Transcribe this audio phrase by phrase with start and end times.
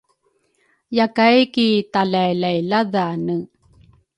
[0.97, 3.35] Yakay ki talailailadhane